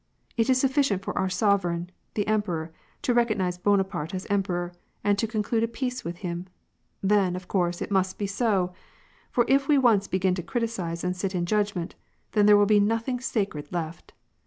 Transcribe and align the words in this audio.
It 0.35 0.49
is 0.49 0.59
sufficient 0.59 1.03
for 1.05 1.15
our 1.15 1.29
sovereign, 1.29 1.91
the 2.15 2.25
emperor, 2.27 2.71
to 3.03 3.13
recognize 3.13 3.59
Bonaparte 3.59 4.15
as 4.15 4.25
em 4.31 4.41
peror, 4.41 4.73
and 5.03 5.15
to 5.19 5.27
conclude 5.27 5.71
peace 5.73 6.03
with 6.03 6.17
him; 6.25 6.47
then, 7.03 7.35
of 7.35 7.47
course, 7.47 7.83
it 7.83 7.91
must 7.91 8.17
be 8.17 8.25
so. 8.25 8.73
For 9.29 9.45
if 9.47 9.67
we 9.67 9.77
once 9.77 10.07
begin 10.07 10.33
to 10.33 10.41
criticise 10.41 11.03
and 11.03 11.15
sit 11.15 11.35
in 11.35 11.45
judgment, 11.45 11.93
then 12.31 12.47
there 12.47 12.57
will 12.57 12.65
be 12.65 12.79
nothing 12.79 13.19
sacred 13.19 13.71
left. 13.71 14.13